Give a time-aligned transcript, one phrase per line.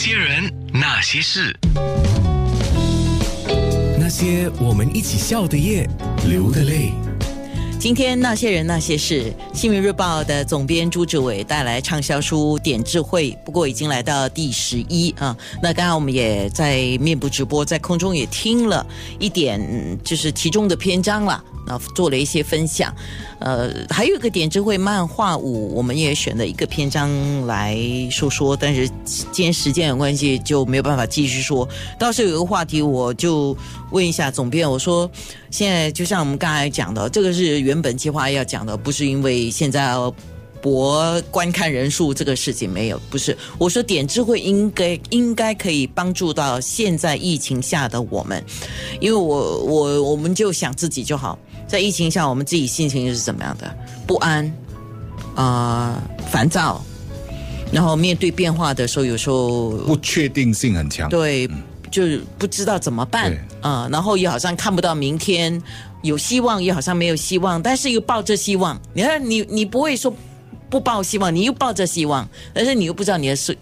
[0.00, 1.52] 些人，那些事，
[3.98, 5.90] 那些我们一起笑的夜，
[6.28, 6.92] 流的泪。
[7.80, 15.36] 今天那些人那些事，新闻日报的总编朱志伟带来畅销书《点智慧》，不过已经来到第十一啊。
[15.60, 18.86] 那刚刚我们也在面部直播，在空中也听了
[19.18, 19.60] 一点，
[20.04, 21.42] 就是其中的篇章了。
[21.68, 22.92] 啊做了一些分享，
[23.38, 27.10] 呃，还有一个点智慧漫画五，我们也选了一个篇章
[27.46, 27.76] 来
[28.10, 28.88] 说说，但是
[29.30, 31.68] 今天时间有关系就没有办法继续说。
[31.98, 33.56] 倒是有一个话题，我就
[33.90, 35.10] 问一下总编，我说
[35.50, 39.94] 现在就像我们刚才讲的，这个是原本计划要讲的，不是因为现在
[40.60, 43.36] 博观看人数这个事情没有，不是。
[43.58, 48.44] 我说点智慧应该应该可以帮助到现在疫情下的我们，
[49.00, 51.38] 因为我我我们就想自己就好。
[51.68, 53.76] 在疫情下，我们自己心情是怎么样的？
[54.06, 54.50] 不安，
[55.34, 56.82] 啊，烦躁，
[57.70, 61.10] 然后面对变化的时候，有时候不确定性很强。
[61.10, 61.46] 对，
[61.90, 65.62] 就是不知道怎么办啊，然后又好像看不到明天，
[66.02, 68.80] 有希望又好像没有希望，但是又抱着希望。
[68.94, 70.10] 你看，你你不会说
[70.70, 73.54] 不抱希望，你又抱着希望，但是你又不知道你的是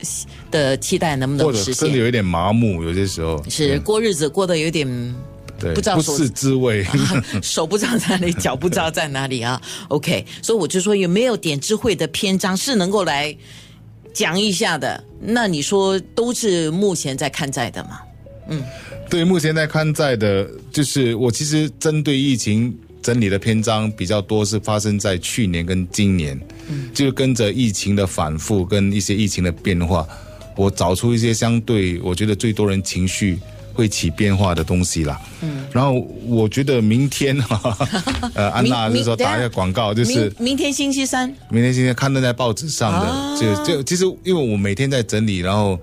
[0.52, 4.86] 的期待能不能实现，甚至有一点麻木，有些时候是过日子过得有点。
[5.58, 6.86] 不知道不是滋味，
[7.42, 9.60] 手不知道在哪里，脚不知道在哪里啊。
[9.88, 13.34] OK，所以我就说有没有点智慧的篇章是能够来
[14.12, 15.02] 讲一下的？
[15.20, 18.00] 那你说都是目前在看在的吗？
[18.48, 18.62] 嗯，
[19.08, 30.06] 对，目前在看在的，就是我其实针对疫情整理的篇章比较多，是发生在去年跟今年，嗯，就跟着疫情的反复跟一些疫情的变化，
[30.54, 33.38] 我找出一些相对我觉得最多人情绪。
[33.76, 35.92] 会起变化的东西啦，嗯，然后
[36.26, 37.76] 我觉得明天哈，
[38.34, 45.78] 呃，安娜就是说打一个广告，就是明天星期三，明天星期三刊登在报纸上的，就就其实因为我每天在整理，然后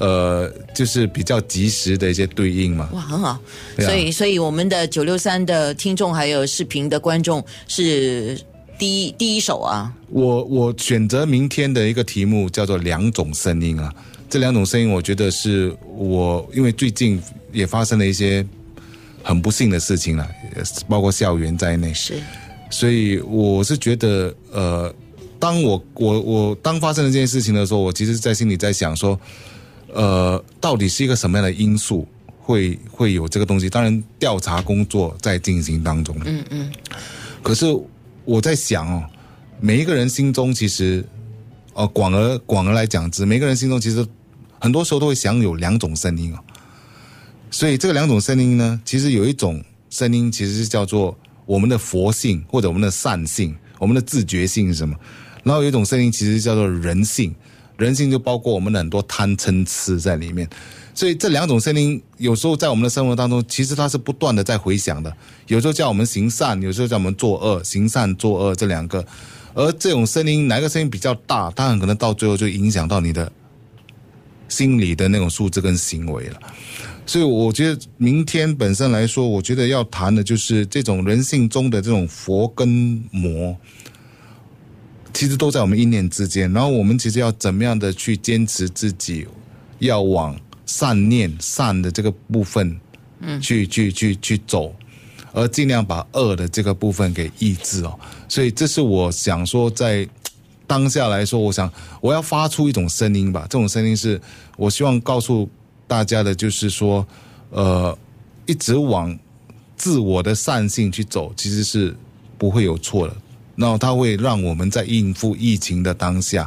[0.00, 3.38] 呃，就是比较及时的一些对应嘛，哇，很好，
[3.78, 8.36] 所以所以我们的九六三的听众还有视频的观众是
[8.78, 13.92] 第一第一首啊，我我选择明天的一个题目叫做两种声音啊。
[14.30, 17.20] 这两种声音，我觉得是我因为最近
[17.52, 18.46] 也发生了一些
[19.22, 20.28] 很不幸的事情了，
[20.88, 21.92] 包括校园在内。
[21.92, 22.22] 是，
[22.70, 24.94] 所以我是觉得，呃，
[25.40, 29.18] 当我我我当发生了这件事情的时候，我其实，在心里在想说，
[29.92, 32.06] 呃，到底是一个什么样的因素
[32.38, 33.68] 会会有这个东西？
[33.68, 36.14] 当然，调查工作在进行当中。
[36.24, 36.72] 嗯嗯。
[37.42, 37.66] 可是
[38.28, 39.02] 我在想哦，
[39.58, 41.02] 每一个人心中其实，
[41.72, 44.06] 呃，广而广而来讲之，每个人心中其实。
[44.60, 46.38] 很多时候都会想有两种声音哦，
[47.48, 54.96] 所以这个两种声音呢，其实有一种声音其实是叫做我们的佛性或者我们的善性，我们的自觉性是什么？
[55.44, 57.32] 然后有一种声音其实叫做人性，
[57.76, 60.46] 人性就包括我们的很多贪嗔痴在里面。
[60.98, 65.16] 所以这两种声音有时候在我们的生活当中，其实它是不断的在回响的。
[65.46, 69.06] 有时候叫我们行善，有时候叫我们作恶，行善作恶这两个。
[69.54, 73.30] 而这种声音哪个声音比较大，它很可能到最后就影响到你的。
[74.48, 76.40] 心理的那种素质跟行为了，
[77.04, 82.66] 所以我觉得明天本身来说，我觉得要谈的就是这种人性中的这种佛跟
[83.10, 83.54] 魔，
[85.12, 86.50] 其实都在我们一念之间。
[86.50, 89.26] 然后我们其实要怎么样的去坚持自己，
[89.80, 90.34] 要往
[90.68, 92.80] 善念善的这个部分，
[93.18, 94.72] 嗯，去去去去走，
[95.32, 97.98] 而尽量把恶的这个部分给抑制哦。
[98.28, 100.08] 所以这是我想说在。
[100.68, 103.46] 当下来说，我想我要发出一种声音吧。
[103.48, 104.20] 这种声音是
[104.58, 105.48] 我希望告诉
[105.86, 107.06] 大家的，就是说，
[107.48, 107.98] 呃，
[108.44, 109.18] 一直往
[109.78, 111.96] 自我的善性去走，其实是
[112.36, 113.16] 不会有错的。
[113.56, 116.46] 然后它会让我们在应付疫情的当下，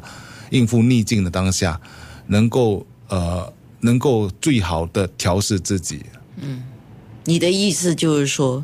[0.52, 1.82] 应付逆境的当下，
[2.28, 6.06] 能够呃，能够最好的调试自己。
[6.38, 6.64] 嗯，
[7.25, 8.64] 你的意思就是说，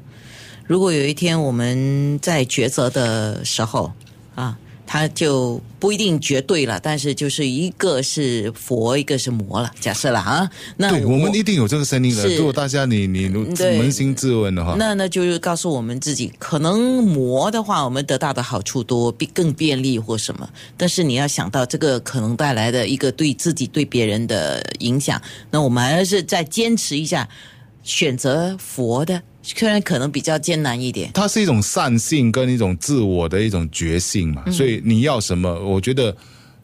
[0.66, 3.92] 如果有一天我们在抉择的时候
[4.36, 4.58] 啊。
[4.88, 9.70] 他就不一定绝对了，但是就是一个是佛，一个是魔了。
[9.82, 12.26] 假设了啊，那对我们一定有这个声音的。
[12.36, 20.50] 如果大家你你扪心自问的话，那那就是告诉我们自己，可能魔的话，我们得到的好处多，更便利或什么。
[20.78, 27.28] 但是你要想到这个可能带来的一个对自己对别人的影响，那我们还是再坚持一下，
[27.88, 29.24] 选择佛的。
[29.42, 35.50] 虽然可能比较艰难一点，它是一种善性跟一种自我的一种觉性嘛，所以你要什么？
[35.64, 36.14] 我觉得，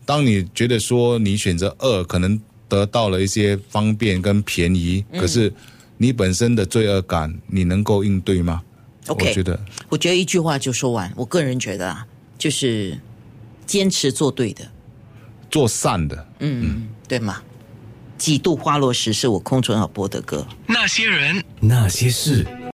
[0.06, 2.38] 当你觉得说你选择恶，可能
[2.68, 5.52] 得到了一些方便跟便宜，可是
[5.98, 8.62] 你本身的罪恶感，你能够应对吗
[9.08, 11.10] ？OK，我觉得，我觉得一句话就说完。
[11.16, 12.06] 我个人觉得啊，
[12.38, 13.00] 就是
[13.66, 14.70] 坚持做对的，
[15.50, 17.42] 做善的，嗯，对吗？
[18.24, 20.48] 几度花落时是我空唇好播的歌。
[20.66, 22.48] 那些人，那些事。